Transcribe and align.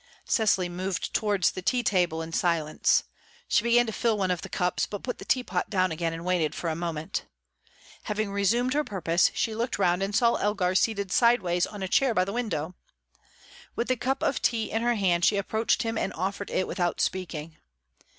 Cecily 0.25 0.67
moved 0.67 1.13
towards 1.13 1.51
the 1.51 1.61
tea 1.61 1.83
table 1.83 2.23
in 2.23 2.33
silence. 2.33 3.03
She 3.47 3.61
began 3.61 3.85
to 3.85 3.91
fill 3.93 4.17
one 4.17 4.31
of 4.31 4.41
the 4.41 4.49
cups, 4.49 4.87
but 4.87 5.03
put 5.03 5.19
the 5.19 5.25
teapot 5.25 5.69
down 5.69 5.91
again 5.91 6.11
and 6.11 6.25
waited 6.25 6.55
for 6.55 6.71
a 6.71 6.75
moment. 6.75 7.25
Having 8.05 8.31
resumed 8.31 8.73
her 8.73 8.83
purpose, 8.83 9.29
she 9.35 9.53
looked 9.53 9.77
round 9.77 10.01
and 10.01 10.15
saw 10.15 10.37
Elgar 10.37 10.73
seated 10.73 11.11
sideways 11.11 11.67
on 11.67 11.83
a 11.83 11.87
chair 11.87 12.15
by 12.15 12.25
the 12.25 12.33
window. 12.33 12.73
With 13.75 13.89
the 13.89 13.95
cup 13.95 14.23
of 14.23 14.41
tea 14.41 14.71
in 14.71 14.81
her 14.81 14.95
hand, 14.95 15.23
she 15.23 15.37
approached 15.37 15.83
him 15.83 15.99
and 15.99 16.11
offered 16.13 16.49
it 16.49 16.67
without 16.67 16.99
speaking. 16.99 17.57